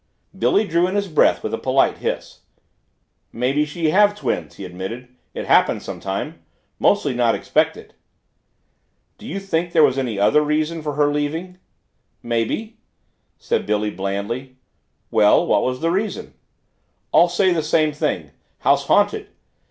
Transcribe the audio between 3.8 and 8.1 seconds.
have twins," he admitted. "It happen sometime. Mostly not expected."